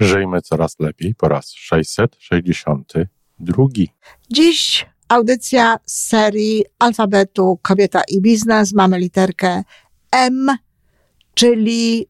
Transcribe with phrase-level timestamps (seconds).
[0.00, 3.64] Żyjmy coraz lepiej po raz 662.
[4.30, 8.72] Dziś audycja z serii alfabetu Kobieta i Biznes.
[8.72, 9.62] Mamy literkę
[10.12, 10.46] M,
[11.34, 12.06] czyli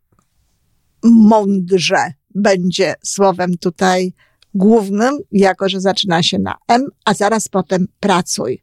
[1.04, 4.12] mądrze będzie słowem tutaj
[4.54, 8.62] głównym, jako że zaczyna się na M, a zaraz potem pracuj.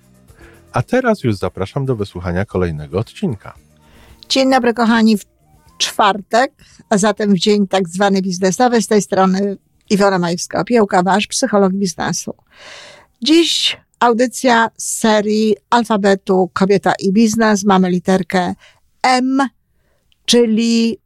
[0.73, 3.53] a teraz już zapraszam do wysłuchania kolejnego odcinka.
[4.29, 5.25] Dzień dobry, kochani, w
[5.77, 6.53] czwartek,
[6.89, 8.81] a zatem w dzień tak zwany biznesowy.
[8.81, 9.57] Z tej strony
[9.89, 12.33] Iwona Majewska-Opiełka, wasz psycholog biznesu.
[13.21, 17.63] Dziś audycja z serii alfabetu Kobieta i Biznes.
[17.63, 18.53] Mamy literkę
[19.03, 19.37] M,
[20.25, 20.97] czyli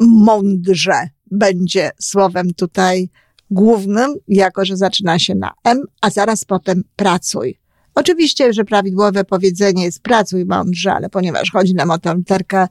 [0.00, 3.10] mądrze będzie słowem tutaj
[3.50, 7.58] głównym, jako że zaczyna się na M, a zaraz potem pracuj.
[7.96, 12.68] Oczywiście, że prawidłowe powiedzenie jest pracuj mądrze, ale ponieważ chodzi nam o tę literkę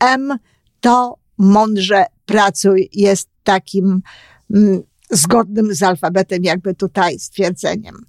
[0.00, 0.38] M,
[0.80, 4.02] to mądrze pracuj jest takim
[4.50, 8.06] mm, zgodnym z alfabetem jakby tutaj stwierdzeniem.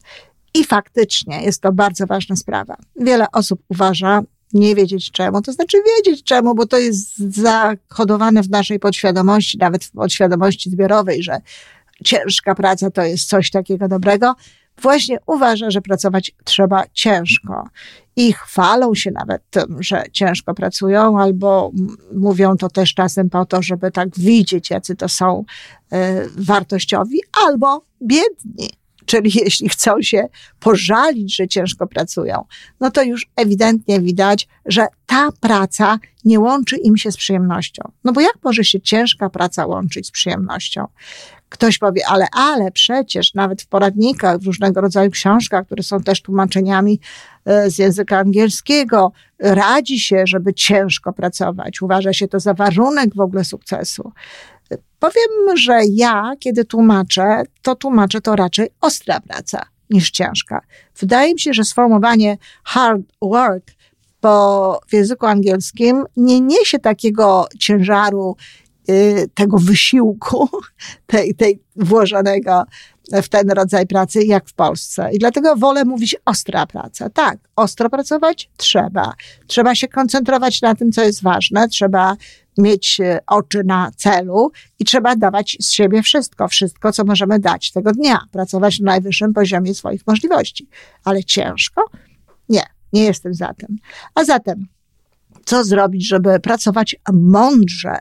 [0.54, 2.76] I faktycznie jest to bardzo ważna sprawa.
[2.96, 4.22] Wiele osób uważa,
[4.54, 9.86] nie wiedzieć czemu, to znaczy wiedzieć czemu, bo to jest zakodowane w naszej podświadomości, nawet
[9.86, 11.42] w podświadomości zbiorowej, że
[12.04, 14.36] ciężka praca to jest coś takiego dobrego,
[14.82, 17.70] właśnie uważa, że pracować trzeba ciężko.
[18.16, 21.72] I chwalą się nawet tym, że ciężko pracują, albo
[22.16, 25.46] mówią to też czasem po to, żeby tak widzieć, jacy to są
[25.94, 25.98] y,
[26.38, 28.70] wartościowi, albo biedni.
[29.06, 30.28] Czyli jeśli chcą się
[30.60, 32.46] pożalić, że ciężko pracują,
[32.80, 37.92] no to już ewidentnie widać, że ta praca nie łączy im się z przyjemnością.
[38.04, 40.88] No bo jak może się ciężka praca łączyć z przyjemnością?
[41.50, 46.22] Ktoś powie, ale, ale przecież nawet w poradnikach, w różnego rodzaju książkach, które są też
[46.22, 47.00] tłumaczeniami
[47.46, 51.82] e, z języka angielskiego, radzi się, żeby ciężko pracować.
[51.82, 54.12] Uważa się to za warunek w ogóle sukcesu.
[55.00, 60.62] Powiem, że ja, kiedy tłumaczę, to tłumaczę to raczej ostra praca niż ciężka.
[61.00, 63.72] Wydaje mi się, że sformułowanie hard work
[64.22, 68.36] po, w języku angielskim nie niesie takiego ciężaru
[69.34, 70.50] tego wysiłku,
[71.08, 72.64] tej, tej włożonego
[73.12, 75.10] w ten rodzaj pracy, jak w Polsce.
[75.14, 77.10] I dlatego wolę mówić ostra praca.
[77.10, 79.14] Tak, ostro pracować trzeba.
[79.48, 82.16] Trzeba się koncentrować na tym, co jest ważne, trzeba
[82.58, 87.72] mieć y, oczy na celu i trzeba dawać z siebie wszystko, wszystko, co możemy dać
[87.72, 88.20] tego dnia.
[88.32, 90.68] Pracować na najwyższym poziomie swoich możliwości.
[91.04, 91.86] Ale ciężko?
[92.50, 93.78] Nie, nie jestem za tym.
[94.16, 94.68] A zatem,
[95.46, 97.98] co zrobić, żeby pracować mądrze,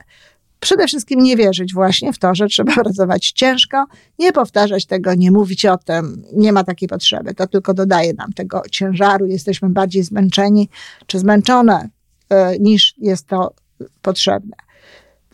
[0.59, 3.85] Przede wszystkim nie wierzyć właśnie w to, że trzeba pracować ciężko,
[4.19, 7.33] nie powtarzać tego, nie mówić o tym, nie ma takiej potrzeby.
[7.33, 10.69] To tylko dodaje nam tego ciężaru, jesteśmy bardziej zmęczeni
[11.07, 11.89] czy zmęczone
[12.29, 13.53] e, niż jest to
[14.01, 14.55] potrzebne.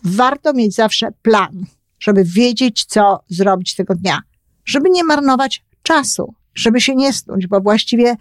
[0.03, 1.65] Warto mieć zawsze plan,
[1.99, 4.19] żeby wiedzieć, co zrobić tego dnia,
[4.65, 8.15] żeby nie marnować czasu, żeby się nie snuć, bo właściwie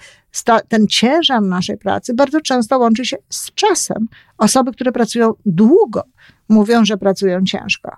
[0.69, 4.09] ten ciężar naszej pracy bardzo często łączy się z czasem.
[4.38, 6.03] Osoby, które pracują długo,
[6.48, 7.91] mówią, że pracują ciężko.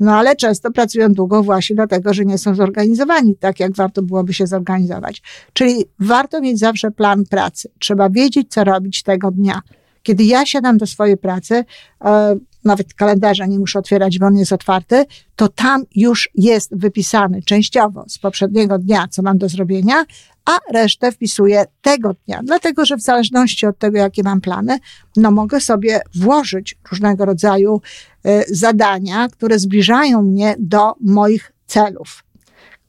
[0.00, 4.34] No ale często pracują długo właśnie dlatego, że nie są zorganizowani tak, jak warto byłoby
[4.34, 5.22] się zorganizować.
[5.52, 7.70] Czyli warto mieć zawsze plan pracy.
[7.78, 9.60] Trzeba wiedzieć, co robić tego dnia.
[10.02, 11.64] Kiedy ja siadam do swojej pracy,
[12.04, 15.04] e, nawet kalendarza nie muszę otwierać, bo on jest otwarty,
[15.36, 20.04] to tam już jest wypisany częściowo z poprzedniego dnia, co mam do zrobienia,
[20.44, 22.40] a resztę wpisuję tego dnia.
[22.44, 24.78] Dlatego, że w zależności od tego, jakie mam plany,
[25.16, 27.80] no mogę sobie włożyć różnego rodzaju
[28.26, 32.24] y, zadania, które zbliżają mnie do moich celów.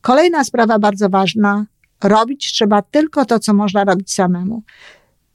[0.01, 1.65] Kolejna sprawa bardzo ważna.
[2.03, 4.63] Robić trzeba tylko to, co można robić samemu.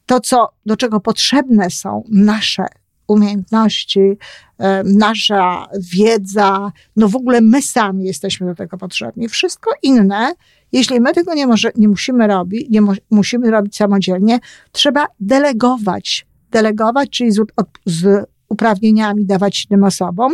[0.06, 2.66] To, co, do czego potrzebne są nasze
[3.10, 4.18] umiejętności,
[4.58, 9.28] e, nasza wiedza, no w ogóle my sami jesteśmy do tego potrzebni.
[9.28, 10.32] Wszystko inne,
[10.72, 14.38] jeśli my tego nie, może, nie musimy robić, nie mu, musimy robić samodzielnie,
[14.72, 16.26] trzeba delegować.
[16.50, 17.40] Delegować, czyli z,
[17.86, 20.32] z uprawnieniami dawać innym osobom,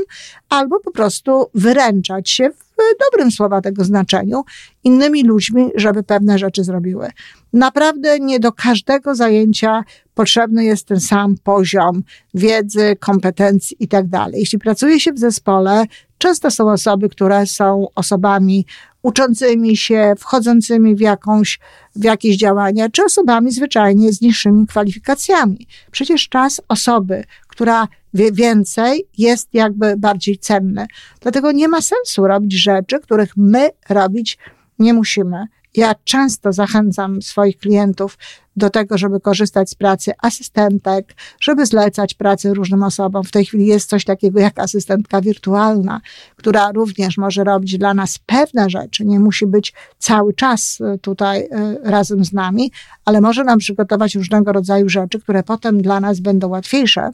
[0.48, 2.66] albo po prostu wyręczać się w
[3.04, 4.44] dobrym słowa tego znaczeniu
[4.84, 7.08] innymi ludźmi, żeby pewne rzeczy zrobiły.
[7.52, 9.84] Naprawdę nie do każdego zajęcia
[10.16, 12.02] potrzebny jest ten sam poziom
[12.34, 14.40] wiedzy, kompetencji i tak dalej.
[14.40, 15.84] Jeśli pracuje się w zespole,
[16.18, 18.66] często są osoby, które są osobami
[19.02, 21.58] uczącymi się, wchodzącymi w, jakąś,
[21.96, 25.66] w jakieś działania, czy osobami zwyczajnie z niższymi kwalifikacjami.
[25.90, 30.86] Przecież czas osoby, która wie więcej, jest jakby bardziej cenny.
[31.20, 34.38] Dlatego nie ma sensu robić rzeczy, których my robić
[34.78, 35.46] nie musimy.
[35.76, 38.18] Ja często zachęcam swoich klientów
[38.56, 43.24] do tego, żeby korzystać z pracy asystentek, żeby zlecać pracę różnym osobom.
[43.24, 46.00] W tej chwili jest coś takiego jak asystentka wirtualna,
[46.36, 51.40] która również może robić dla nas pewne rzeczy, nie musi być cały czas y, tutaj
[51.40, 51.48] y,
[51.82, 52.72] razem z nami,
[53.04, 57.10] ale może nam przygotować różnego rodzaju rzeczy, które potem dla nas będą łatwiejsze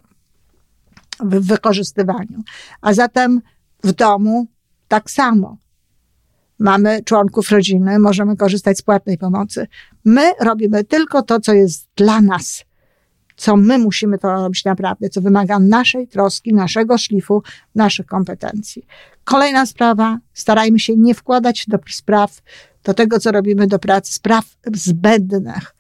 [1.21, 2.43] w wykorzystywaniu.
[2.81, 3.41] A zatem
[3.85, 4.47] w domu
[4.89, 5.57] tak samo
[6.63, 9.67] mamy członków rodziny, możemy korzystać z płatnej pomocy.
[10.05, 12.65] My robimy tylko to, co jest dla nas,
[13.37, 17.43] co my musimy to robić naprawdę, co wymaga naszej troski, naszego szlifu,
[17.75, 18.87] naszych kompetencji.
[19.25, 22.43] Kolejna sprawa, starajmy się nie wkładać do spraw,
[22.85, 24.45] do tego, co robimy do pracy, spraw
[24.75, 25.75] zbędnych.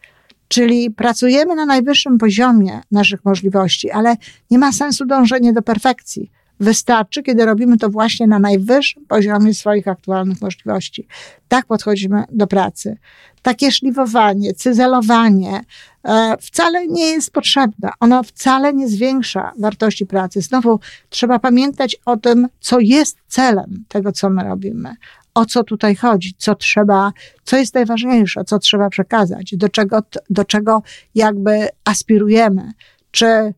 [0.48, 4.16] Czyli pracujemy na najwyższym poziomie naszych możliwości, ale
[4.50, 6.30] nie ma sensu dążenie do perfekcji
[6.62, 11.06] Wystarczy, kiedy robimy to właśnie na najwyższym poziomie swoich aktualnych możliwości.
[11.48, 12.96] Tak podchodzimy do pracy.
[13.42, 15.60] Takie szlifowanie, cyzelowanie
[16.04, 17.90] e, wcale nie jest potrzebne.
[18.00, 20.40] Ono wcale nie zwiększa wartości pracy.
[20.40, 24.96] Znowu trzeba pamiętać o tym, co jest celem tego, co my robimy
[25.34, 27.12] o co tutaj chodzi, co trzeba,
[27.44, 30.82] co jest najważniejsze, co trzeba przekazać, do czego, do czego
[31.14, 32.72] jakby aspirujemy.
[33.10, 33.54] Czy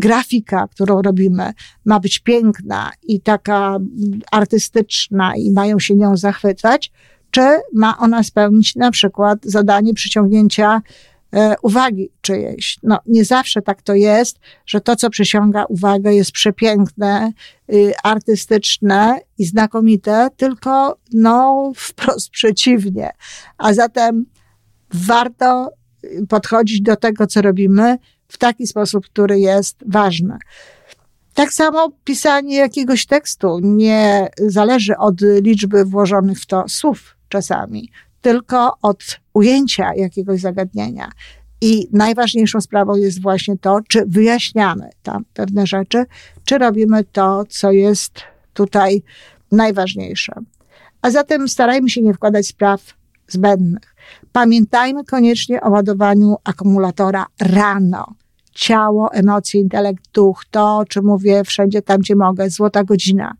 [0.00, 1.52] grafika, którą robimy,
[1.84, 3.78] ma być piękna i taka
[4.30, 6.92] artystyczna i mają się nią zachwycać,
[7.30, 7.40] czy
[7.74, 10.82] ma ona spełnić na przykład zadanie przyciągnięcia
[11.34, 12.78] e, uwagi czyjejś.
[12.82, 17.32] No, nie zawsze tak to jest, że to, co przyciąga uwagę, jest przepiękne,
[17.72, 23.10] y, artystyczne i znakomite, tylko no, wprost przeciwnie.
[23.58, 24.26] A zatem
[24.92, 25.70] warto
[26.28, 27.98] podchodzić do tego, co robimy,
[28.30, 30.38] w taki sposób, który jest ważny.
[31.34, 37.90] Tak samo pisanie jakiegoś tekstu nie zależy od liczby włożonych w to słów czasami,
[38.20, 41.10] tylko od ujęcia jakiegoś zagadnienia.
[41.60, 46.04] I najważniejszą sprawą jest właśnie to, czy wyjaśniamy tam pewne rzeczy,
[46.44, 48.12] czy robimy to, co jest
[48.54, 49.02] tutaj
[49.52, 50.32] najważniejsze.
[51.02, 52.94] A zatem starajmy się nie wkładać spraw
[53.28, 53.94] zbędnych.
[54.32, 58.14] Pamiętajmy koniecznie o ładowaniu akumulatora rano
[58.50, 63.34] ciało, emocje, intelekt, duch, to, o czym mówię wszędzie tam, gdzie mogę, złota godzina.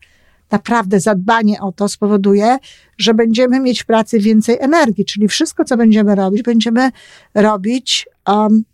[0.51, 2.59] Naprawdę zadbanie o to spowoduje,
[2.99, 6.91] że będziemy mieć w pracy więcej energii, czyli wszystko, co będziemy robić, będziemy
[7.35, 8.65] robić um,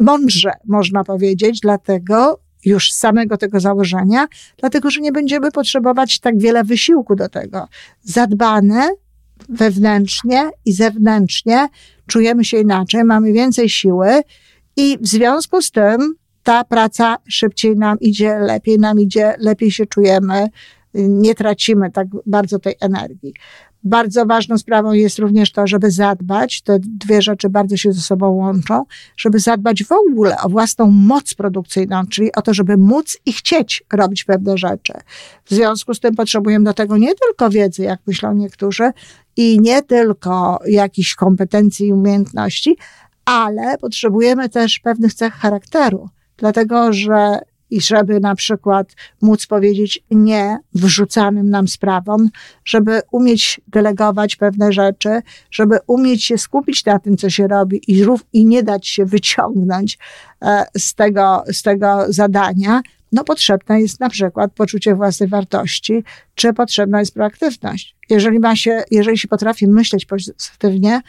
[0.00, 4.26] mądrze, można powiedzieć, dlatego już z samego tego założenia,
[4.56, 7.68] dlatego że nie będziemy potrzebować tak wiele wysiłku do tego.
[8.02, 8.90] Zadbane
[9.48, 11.68] wewnętrznie i zewnętrznie
[12.06, 14.22] czujemy się inaczej, mamy więcej siły
[14.76, 19.86] i w związku z tym ta praca szybciej nam idzie, lepiej nam idzie, lepiej się
[19.86, 20.48] czujemy,
[20.94, 23.34] nie tracimy tak bardzo tej energii.
[23.84, 28.30] Bardzo ważną sprawą jest również to, żeby zadbać, te dwie rzeczy bardzo się ze sobą
[28.30, 28.84] łączą,
[29.16, 33.84] żeby zadbać w ogóle o własną moc produkcyjną, czyli o to, żeby móc i chcieć
[33.92, 34.92] robić pewne rzeczy.
[35.44, 38.90] W związku z tym potrzebujemy do tego nie tylko wiedzy, jak myślą niektórzy,
[39.36, 42.76] i nie tylko jakichś kompetencji i umiejętności,
[43.24, 47.38] ale potrzebujemy też pewnych cech charakteru, dlatego że
[47.70, 52.28] i żeby na przykład móc powiedzieć nie wrzucanym nam sprawom,
[52.64, 58.04] żeby umieć delegować pewne rzeczy, żeby umieć się skupić na tym, co się robi i,
[58.32, 59.98] i nie dać się wyciągnąć
[60.42, 66.52] e, z tego, z tego zadania, no potrzebne jest na przykład poczucie własnej wartości, czy
[66.52, 67.96] potrzebna jest proaktywność.
[68.10, 71.00] Jeżeli ma się, jeżeli się potrafi myśleć pozytywnie,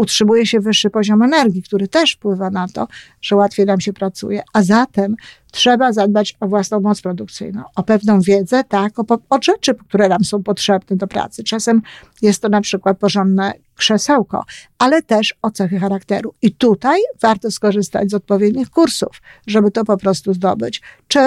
[0.00, 2.88] utrzymuje się wyższy poziom energii, który też wpływa na to,
[3.20, 4.42] że łatwiej nam się pracuje.
[4.52, 5.16] A zatem
[5.52, 10.24] trzeba zadbać o własną moc produkcyjną, o pewną wiedzę, tak, o, o rzeczy, które nam
[10.24, 11.44] są potrzebne do pracy.
[11.44, 11.82] Czasem
[12.22, 14.44] jest to na przykład porządne krzesełko,
[14.78, 16.34] ale też o cechy charakteru.
[16.42, 20.82] I tutaj warto skorzystać z odpowiednich kursów, żeby to po prostu zdobyć.
[21.08, 21.20] Czy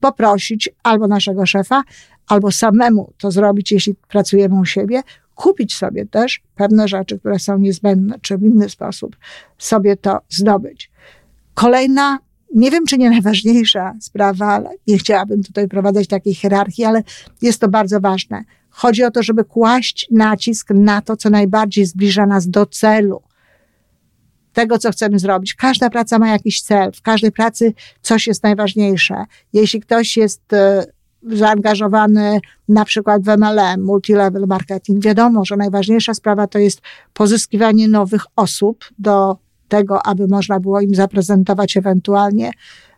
[0.00, 1.82] poprosić albo naszego szefa,
[2.28, 5.02] albo samemu to zrobić, jeśli pracujemy u siebie,
[5.34, 9.16] kupić sobie też pewne rzeczy, które są niezbędne, czy w inny sposób
[9.58, 10.90] sobie to zdobyć.
[11.54, 12.18] Kolejna,
[12.54, 17.02] nie wiem czy nie najważniejsza sprawa, ale nie chciałabym tutaj prowadzać takiej hierarchii, ale
[17.42, 18.44] jest to bardzo ważne.
[18.70, 23.22] Chodzi o to, żeby kłaść nacisk na to, co najbardziej zbliża nas do celu.
[24.52, 25.54] tego, co chcemy zrobić.
[25.54, 29.24] Każda praca ma jakiś cel, w każdej pracy coś jest najważniejsze.
[29.52, 30.86] Jeśli ktoś jest e,
[31.22, 36.80] zaangażowany na przykład w MLM, multilevel marketing, wiadomo, że najważniejsza sprawa to jest
[37.12, 39.36] pozyskiwanie nowych osób do
[39.68, 42.50] tego, aby można było im zaprezentować ewentualnie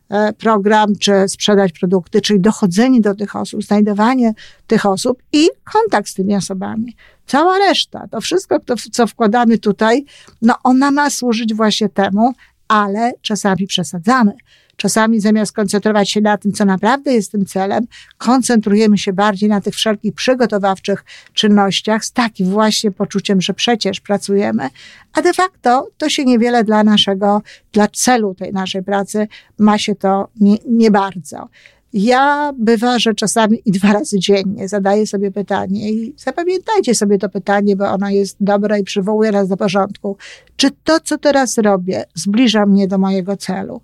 [0.09, 4.33] e, program, czy sprzedać produkty, czyli dochodzenie do tych osób, znajdowanie
[4.67, 6.97] tych osób i kontakt z tymi osobami.
[7.27, 10.05] Cała reszta, to wszystko, to, co wkładamy tutaj,
[10.43, 12.33] no ona ma służyć właśnie temu,
[12.69, 14.33] ale czasami przesadzamy.
[14.77, 17.87] Czasami zamiast koncentrować się na tym, co naprawdę jest tym celem,
[18.19, 24.69] koncentrujemy się bardziej na tych wszelkich przygotowawczych czynnościach z takim właśnie poczuciem, że przecież pracujemy,
[25.13, 29.29] a de facto to się niewiele dla naszego, dla celu tej naszej pracy
[29.59, 31.49] ma się to nie, nie bardzo.
[31.93, 37.29] Ja bywa, że czasami i dwa razy dziennie zadaję sobie pytanie i zapamiętajcie sobie to
[37.29, 40.17] pytanie, bo ono jest dobre i przywołuje nas do porządku.
[40.57, 43.81] Czy to, co teraz robię, zbliża mnie do mojego celu?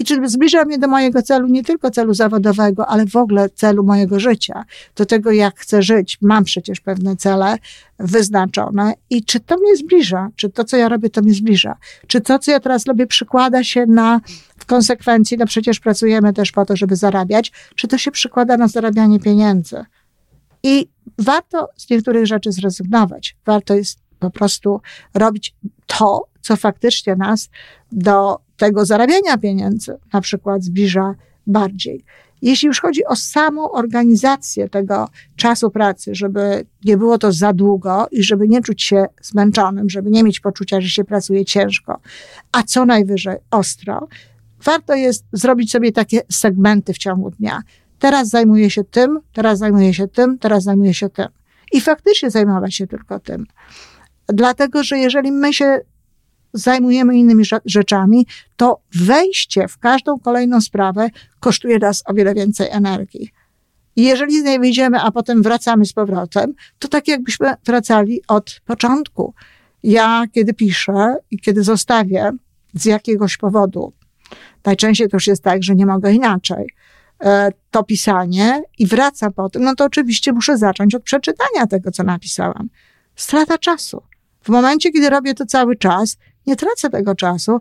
[0.00, 3.84] I czy zbliża mnie do mojego celu, nie tylko celu zawodowego, ale w ogóle celu
[3.84, 4.64] mojego życia,
[4.96, 6.18] do tego, jak chcę żyć.
[6.22, 7.56] Mam przecież pewne cele
[7.98, 12.20] wyznaczone i czy to mnie zbliża, czy to, co ja robię, to mnie zbliża, czy
[12.20, 14.20] to, co ja teraz robię, przykłada się na,
[14.58, 18.68] w konsekwencji, no przecież pracujemy też po to, żeby zarabiać, czy to się przykłada na
[18.68, 19.84] zarabianie pieniędzy.
[20.62, 23.36] I warto z niektórych rzeczy zrezygnować.
[23.46, 24.80] Warto jest po prostu
[25.14, 25.54] robić
[25.86, 27.50] to, co faktycznie nas
[27.92, 31.14] do tego zarabiania pieniędzy na przykład zbliża
[31.46, 32.04] bardziej.
[32.42, 38.06] Jeśli już chodzi o samą organizację tego czasu pracy, żeby nie było to za długo
[38.10, 42.00] i żeby nie czuć się zmęczonym, żeby nie mieć poczucia, że się pracuje ciężko,
[42.52, 44.08] a co najwyżej ostro,
[44.64, 47.62] warto jest zrobić sobie takie segmenty w ciągu dnia.
[47.98, 51.26] Teraz zajmuję się tym, teraz zajmuję się tym, teraz zajmuję się tym.
[51.72, 53.46] I faktycznie zajmować się tylko tym.
[54.26, 55.80] Dlatego, że jeżeli my się
[56.54, 61.08] zajmujemy innymi rzeczami, to wejście w każdą kolejną sprawę
[61.40, 63.30] kosztuje nas o wiele więcej energii.
[63.96, 68.60] I jeżeli z niej wyjdziemy, a potem wracamy z powrotem, to tak jakbyśmy wracali od
[68.64, 69.34] początku.
[69.82, 72.32] Ja, kiedy piszę i kiedy zostawię
[72.74, 73.92] z jakiegoś powodu,
[74.64, 76.66] najczęściej to już jest tak, że nie mogę inaczej,
[77.24, 82.02] e, to pisanie i wracam potem, no to oczywiście muszę zacząć od przeczytania tego, co
[82.02, 82.68] napisałam.
[83.16, 84.02] Strata czasu.
[84.42, 87.60] W momencie, kiedy robię to cały czas, nie tracę tego czasu.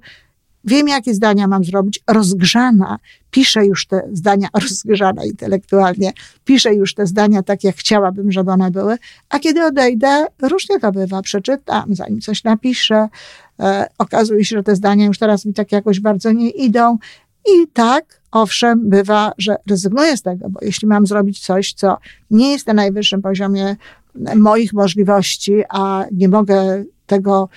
[0.66, 2.00] Wiem, jakie zdania mam zrobić.
[2.08, 3.00] Rozgrzana.
[3.32, 6.14] Piszę już te zdania, rozgrzana intelektualnie.
[6.46, 8.98] Piszę już te zdania tak, jak chciałabym, żeby one były.
[9.30, 11.22] A kiedy odejdę, różnie to bywa.
[11.22, 13.08] Przeczytam, zanim coś napiszę.
[13.60, 16.98] E, okazuje się, że te zdania już teraz mi tak jakoś bardzo nie idą.
[17.46, 21.98] I tak, owszem, bywa, że rezygnuję z tego, bo jeśli mam zrobić coś, co
[22.32, 23.76] nie jest na najwyższym poziomie
[24.36, 27.50] moich możliwości, a nie mogę tego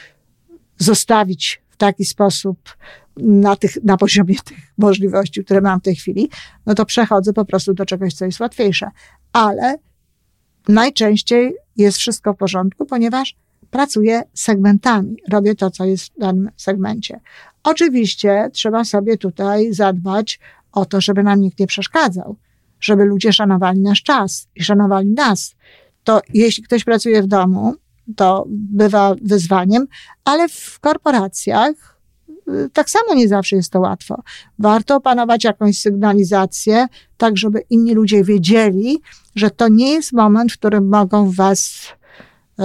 [0.79, 2.77] zostawić w taki sposób
[3.17, 6.29] na, tych, na poziomie tych możliwości, które mam w tej chwili,
[6.67, 8.91] no to przechodzę po prostu do czegoś, co jest łatwiejsze.
[9.33, 9.79] Ale
[10.69, 13.37] najczęściej jest wszystko w porządku, ponieważ
[13.71, 17.21] pracuję segmentami, robię to, co jest w danym segmencie.
[17.65, 20.41] Oczywiście trzeba sobie tutaj zadbać
[20.73, 22.37] o to, żeby nam nikt nie przeszkadzał,
[22.81, 25.55] żeby ludzie szanowali nasz czas i szanowali nas.
[26.05, 27.75] To jeśli ktoś pracuje w domu,
[28.17, 29.87] to bywa wyzwaniem,
[30.25, 32.01] ale w korporacjach
[32.49, 34.23] y, tak samo nie zawsze jest to łatwo.
[34.59, 36.87] Warto opanować jakąś sygnalizację,
[37.17, 39.01] tak żeby inni ludzie wiedzieli,
[39.35, 41.87] że to nie jest moment, w którym mogą was
[42.61, 42.63] y,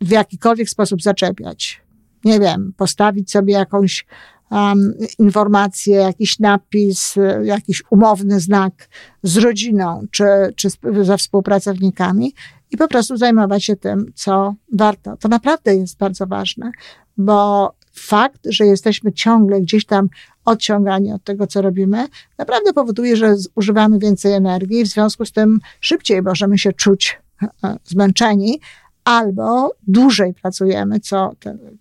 [0.00, 1.82] w jakikolwiek sposób zaczepiać.
[2.24, 4.06] Nie wiem, postawić sobie jakąś
[4.52, 8.88] um, informację, jakiś napis, y, jakiś umowny znak
[9.22, 10.24] z rodziną czy,
[10.56, 10.68] czy
[11.02, 12.34] ze współpracownikami
[12.72, 15.16] i po prostu zajmować się tym, co warto.
[15.16, 16.70] To naprawdę jest bardzo ważne,
[17.16, 20.08] bo fakt, że jesteśmy ciągle gdzieś tam
[20.44, 22.06] odciągani od tego, co robimy,
[22.38, 27.76] naprawdę powoduje, że używamy więcej energii w związku z tym szybciej możemy się czuć e,
[27.84, 28.60] zmęczeni,
[29.04, 31.32] albo dłużej pracujemy, co,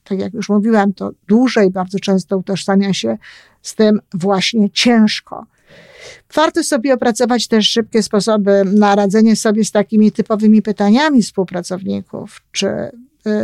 [0.04, 3.18] tak jak już mówiłam, to dłużej bardzo często utożsamia się
[3.62, 5.46] z tym właśnie ciężko.
[6.36, 12.68] Warto sobie opracować też szybkie sposoby na radzenie sobie z takimi typowymi pytaniami współpracowników, czy
[12.68, 12.92] y,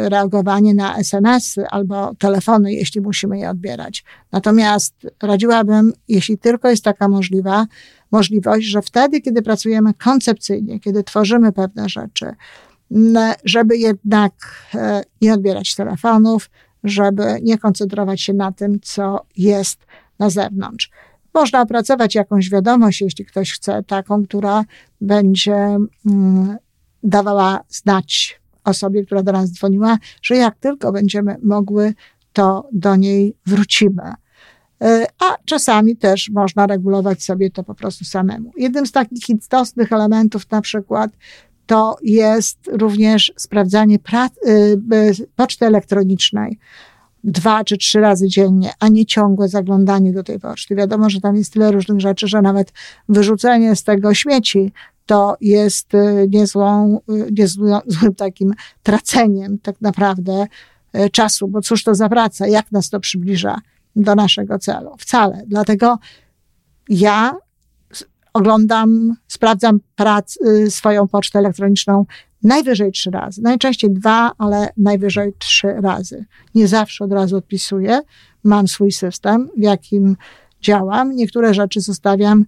[0.09, 4.03] reagowanie na SMS-y albo telefony, jeśli musimy je odbierać.
[4.31, 4.93] Natomiast
[5.23, 7.65] radziłabym, jeśli tylko jest taka możliwa,
[8.11, 12.35] możliwość, że wtedy, kiedy pracujemy koncepcyjnie, kiedy tworzymy pewne rzeczy,
[13.43, 14.33] żeby jednak
[14.75, 16.49] e, nie odbierać telefonów,
[16.83, 19.85] żeby nie koncentrować się na tym, co jest
[20.19, 20.91] na zewnątrz.
[21.33, 24.63] Można opracować jakąś wiadomość, jeśli ktoś chce, taką, która
[25.01, 26.57] będzie mm,
[27.03, 31.93] dawała znać osobie, która do nas dzwoniła, że jak tylko będziemy mogły,
[32.33, 34.13] to do niej wrócimy.
[34.81, 38.51] E, a czasami też można regulować sobie to po prostu samemu.
[38.57, 41.11] Jednym z takich istotnych elementów na przykład
[41.67, 43.97] to jest również sprawdzanie
[45.35, 46.59] poczty elektronicznej
[47.23, 50.75] dwa czy trzy razy dziennie, a nie ciągłe zaglądanie do tej poczty.
[50.75, 52.73] Wiadomo, że tam jest tyle różnych rzeczy, że nawet
[53.09, 54.71] wyrzucenie z tego śmieci
[55.05, 60.47] to jest y, niezłą, y, niezłym takim traceniem tak naprawdę
[60.95, 63.57] y, czasu, bo cóż to zawraca, jak nas to przybliża
[63.95, 64.95] do naszego celu?
[64.97, 65.43] Wcale.
[65.47, 65.97] Dlatego
[66.89, 67.35] ja
[68.33, 70.37] oglądam, sprawdzam prac,
[70.69, 72.05] swoją pocztę elektroniczną
[72.43, 73.41] najwyżej trzy razy.
[73.41, 76.25] Najczęściej dwa, ale najwyżej trzy razy.
[76.55, 78.01] Nie zawsze od razu odpisuję.
[78.43, 80.15] Mam swój system, w jakim
[80.61, 81.15] działam.
[81.15, 82.45] Niektóre rzeczy zostawiam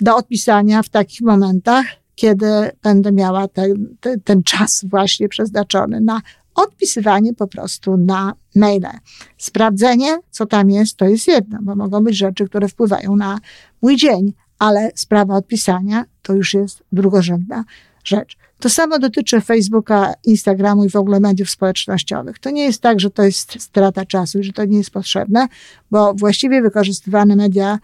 [0.00, 6.20] do odpisania w takich momentach, kiedy będę miała ten, ten, ten czas właśnie przeznaczony na
[6.54, 8.90] odpisywanie po prostu na maile.
[9.36, 13.38] Sprawdzenie, co tam jest, to jest jedno, bo mogą być rzeczy, które wpływają na
[13.82, 17.64] mój dzień, ale sprawa odpisania to już jest drugorzędna
[18.04, 18.36] rzecz.
[18.60, 22.38] To samo dotyczy Facebooka, Instagramu i w ogóle mediów społecznościowych.
[22.38, 25.48] To nie jest tak, że to jest strata czasu, że to nie jest potrzebne,
[25.90, 27.78] bo właściwie wykorzystywane media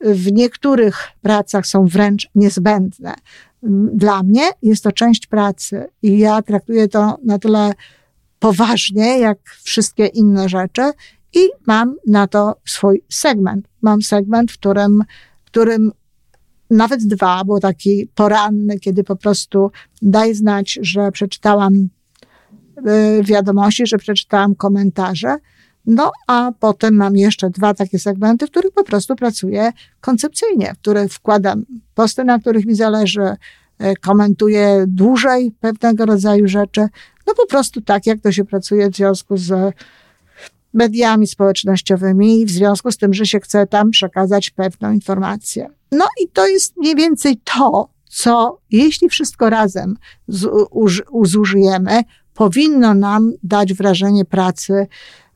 [0.00, 3.14] w niektórych pracach są wręcz niezbędne.
[3.92, 7.72] Dla mnie jest to część pracy i ja traktuję to na tyle
[8.38, 10.92] poważnie, jak wszystkie inne rzeczy
[11.34, 13.68] i mam na to swój segment.
[13.82, 15.04] Mam segment, w którym,
[15.44, 15.92] w którym
[16.72, 19.70] nawet dwa, bo taki poranny, kiedy po prostu
[20.02, 25.36] daj znać, że przeczytałam y, wiadomości, że przeczytałam komentarze.
[25.86, 30.78] No, a potem mam jeszcze dwa takie segmenty, w których po prostu pracuję koncepcyjnie, w
[30.78, 31.64] które wkładam
[31.94, 36.80] posty, na których mi zależy, y, komentuję dłużej pewnego rodzaju rzeczy.
[37.26, 39.74] No po prostu tak, jak to się pracuje w związku z
[40.74, 45.68] mediami społecznościowymi, w związku z tym, że się chce tam przekazać pewną informację.
[45.92, 49.96] No i to jest mniej więcej to, co jeśli wszystko razem
[51.22, 52.02] zużyjemy,
[52.34, 54.86] powinno nam dać wrażenie pracy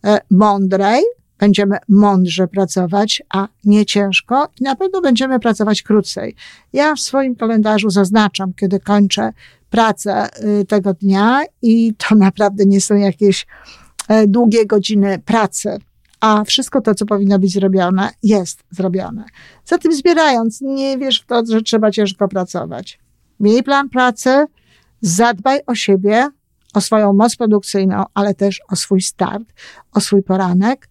[0.05, 1.03] e, mądrej,
[1.39, 6.35] będziemy mądrze pracować, a nie ciężko i na pewno będziemy pracować krócej.
[6.73, 9.33] Ja w swoim kalendarzu zaznaczam, kiedy kończę
[9.71, 10.29] pracę
[10.61, 13.47] y, tego dnia i to naprawdę nie są jakieś
[14.27, 15.79] długie godziny pracy
[16.21, 19.25] a wszystko to, co powinno być zrobione, jest zrobione.
[19.65, 22.99] Zatem zbierając, nie wiesz w to, że trzeba ciężko pracować.
[23.41, 24.47] Miej plan pracy,
[25.01, 26.29] zadbaj o siebie,
[26.75, 29.45] o swoją moc produkcyjną, ale też o swój start,
[29.93, 30.89] o swój poranek.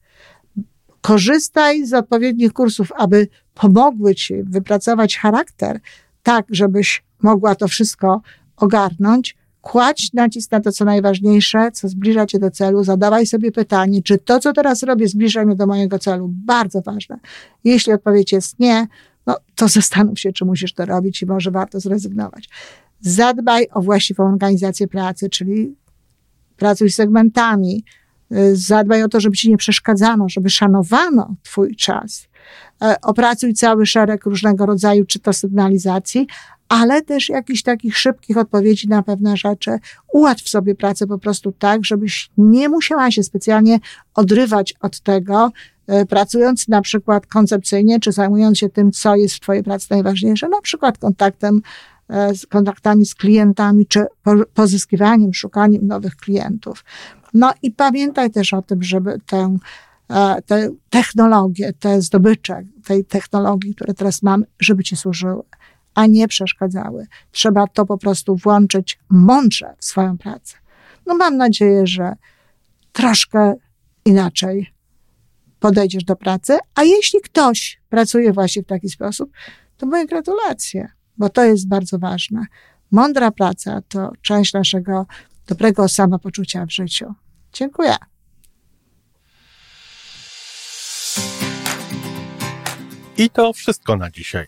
[1.01, 5.79] Korzystaj z odpowiednich kursów, aby pomogły ci wypracować charakter,
[6.23, 8.21] tak, żebyś mogła to wszystko
[8.57, 14.01] ogarnąć kładź nacisk na to, co najważniejsze, co zbliża cię do celu, zadawaj sobie pytanie,
[14.03, 16.29] czy to, co teraz robię, zbliża mnie do mojego celu.
[16.31, 17.19] Bardzo ważne.
[17.63, 18.87] Jeśli odpowiedź jest nie,
[19.27, 22.49] no to zastanów się, czy musisz to robić i może warto zrezygnować.
[22.99, 25.75] Zadbaj o właściwą organizację pracy, czyli
[26.57, 27.83] pracuj z segmentami,
[28.53, 32.27] zadbaj o to, żeby ci nie przeszkadzano, żeby szanowano twój czas.
[32.81, 36.27] E, opracuj cały szereg różnego rodzaju, czy to sygnalizacji,
[36.69, 39.77] ale też jakichś takich szybkich odpowiedzi na pewne rzeczy.
[40.13, 43.79] Ułatw sobie pracę po prostu tak, żebyś nie musiała się specjalnie
[44.15, 45.51] odrywać od tego,
[45.87, 50.49] e, pracując na przykład koncepcyjnie, czy zajmując się tym, co jest w Twojej pracy najważniejsze,
[50.49, 51.61] na przykład kontaktem,
[52.09, 54.05] e, z kontaktami z klientami, czy
[54.53, 56.83] pozyskiwaniem, szukaniem nowych klientów.
[57.33, 59.57] No i pamiętaj też o tym, żeby tę
[60.09, 65.41] e, te technologie, te zdobycze tej technologii, które teraz mamy, żeby ci służyły
[65.95, 67.07] a nie przeszkadzały.
[67.31, 70.57] Trzeba to po prostu włączyć mądrze w swoją pracę.
[71.05, 72.13] No mam nadzieję, że
[72.91, 73.53] troszkę
[74.05, 74.73] inaczej
[75.59, 79.31] podejdziesz do pracy, a jeśli ktoś pracuje właśnie w taki sposób,
[79.77, 82.45] to moje gratulacje, bo to jest bardzo ważne.
[82.91, 85.05] Mądra praca to część naszego
[85.47, 87.13] dobrego samopoczucia w życiu.
[87.53, 87.95] Dziękuję.
[93.17, 94.47] I to wszystko na dzisiaj.